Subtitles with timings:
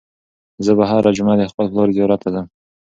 [0.65, 2.45] زه به هره جمعه د خپل پلار زیارت ته ځم.